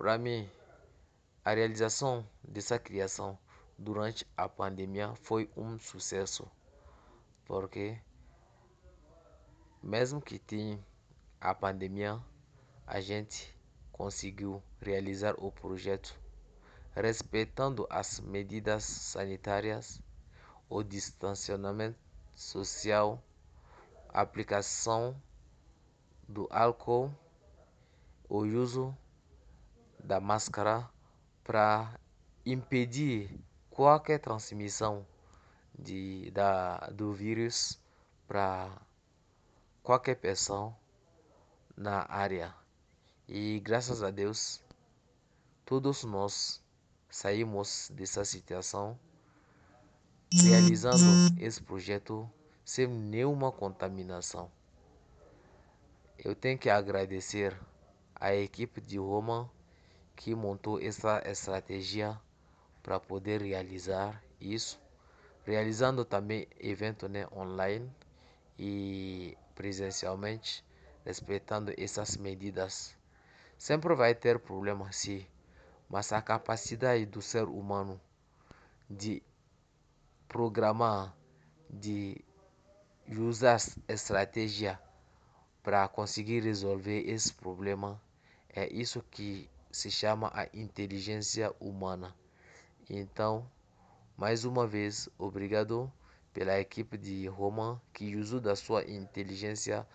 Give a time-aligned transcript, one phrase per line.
[0.00, 0.48] para mim,
[1.44, 3.38] a realização dessa criação
[3.76, 6.50] durante a pandemia foi um sucesso,
[7.44, 8.00] porque
[9.82, 10.82] mesmo que tinha
[11.38, 12.18] a pandemia,
[12.86, 13.54] a gente
[13.92, 16.18] conseguiu realizar o projeto
[16.94, 20.00] respeitando as medidas sanitárias,
[20.66, 21.98] o distanciamento
[22.34, 23.22] social,
[24.08, 25.14] aplicação
[26.26, 27.14] do álcool,
[28.30, 28.96] o uso
[30.04, 30.88] da máscara
[31.44, 31.98] para
[32.44, 33.38] impedir
[33.70, 35.06] qualquer transmissão
[35.78, 37.78] de, da, do vírus
[38.26, 38.70] para
[39.82, 40.74] qualquer pessoa
[41.76, 42.54] na área.
[43.28, 44.62] E graças a Deus,
[45.64, 46.62] todos nós
[47.08, 48.98] saímos dessa situação
[50.32, 51.04] realizando
[51.40, 52.30] esse projeto
[52.64, 54.50] sem nenhuma contaminação.
[56.18, 57.58] Eu tenho que agradecer
[58.14, 59.50] à equipe de Roma
[60.20, 62.20] que montou essa estratégia
[62.82, 64.78] para poder realizar isso,
[65.46, 67.90] realizando também evento né, online
[68.58, 70.62] e presencialmente,
[71.06, 72.94] respeitando essas medidas.
[73.56, 75.26] Sempre vai ter problemas, sim,
[75.88, 77.98] mas a capacidade do ser humano
[78.90, 79.22] de
[80.28, 81.16] programar,
[81.70, 82.22] de
[83.08, 83.56] usar
[83.88, 84.78] estratégia
[85.62, 87.98] para conseguir resolver esse problema
[88.50, 92.14] é isso que se chama a inteligência humana.
[92.88, 93.48] Então,
[94.16, 95.90] mais uma vez, obrigado
[96.32, 99.86] pela equipe de Roma que usou da sua inteligência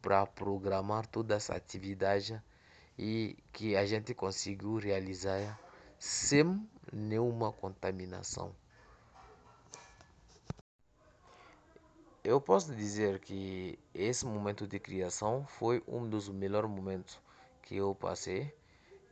[0.00, 2.40] para programar toda essa atividade
[2.98, 5.58] e que a gente conseguiu realizar
[5.98, 8.54] sem nenhuma contaminação.
[12.24, 17.18] Eu posso dizer que esse momento de criação foi um dos melhores momentos
[17.62, 18.52] que eu passei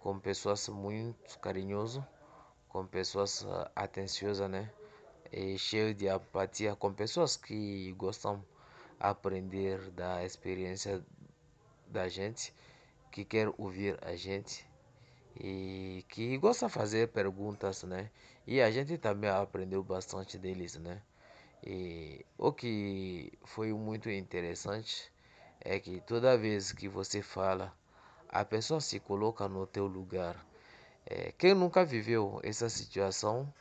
[0.06, 2.00] com pessoas muito carinhosas,
[2.68, 4.70] com pessoas uh, atenciosas, né?
[5.32, 8.44] E cheio de apatia, com pessoas que gostam de
[9.00, 11.04] aprender da experiência
[11.88, 12.54] da gente,
[13.10, 14.64] que quer ouvir a gente
[15.40, 18.08] e que gosta de fazer perguntas, né?
[18.46, 21.02] E a gente também aprendeu bastante deles, né?
[21.64, 25.12] E o que foi muito interessante
[25.60, 27.76] é que toda vez que você fala,
[28.40, 30.44] a pessoa se coloca no teu lugar.
[31.06, 33.52] É, quem nunca viveu essa situação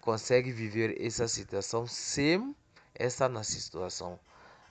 [0.00, 2.54] consegue viver essa situação sem
[2.98, 4.18] estar na situação.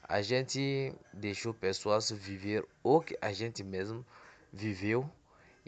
[0.03, 4.06] A gente deixou pessoas viver o que a gente mesmo
[4.51, 5.09] viveu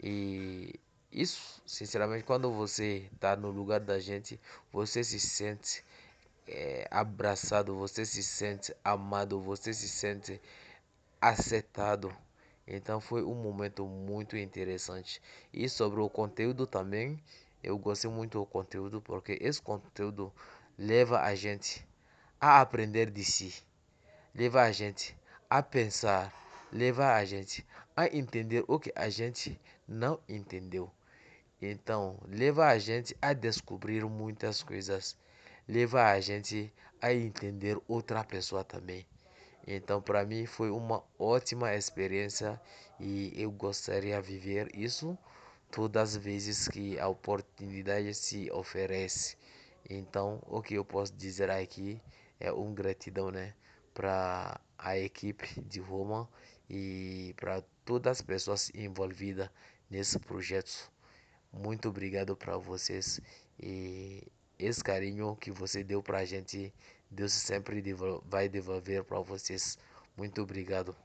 [0.02, 0.74] e
[1.12, 4.40] isso, sinceramente, quando você está no lugar da gente,
[4.72, 5.84] você se sente
[6.48, 10.40] é, abraçado, você se sente amado, você se sente
[11.20, 12.12] aceitado.
[12.66, 15.20] Então foi um momento muito interessante.
[15.52, 17.22] E sobre o conteúdo também,
[17.62, 20.32] eu gostei muito do conteúdo porque esse conteúdo
[20.78, 21.86] leva a gente
[22.40, 23.54] a aprender de si,
[24.34, 25.16] leva a gente
[25.48, 26.32] a pensar,
[26.72, 30.90] leva a gente a entender o que a gente não entendeu.
[31.60, 35.16] Então, leva a gente a descobrir muitas coisas
[35.68, 39.06] leva a gente a entender outra pessoa também.
[39.66, 42.60] Então, para mim foi uma ótima experiência
[42.98, 45.16] e eu gostaria de viver isso
[45.70, 49.36] todas as vezes que a oportunidade se oferece.
[49.88, 52.00] Então, o que eu posso dizer aqui
[52.38, 53.54] é um gratidão, né,
[53.94, 56.28] para a equipe de Roma
[56.68, 59.48] e para todas as pessoas envolvidas
[59.90, 60.90] nesse projeto.
[61.52, 63.20] Muito obrigado para vocês
[63.60, 64.26] e
[64.58, 66.72] esse carinho que você deu para a gente,
[67.12, 67.82] Deus sempre
[68.26, 69.78] vai devolver para vocês.
[70.16, 70.96] Muito obrigado.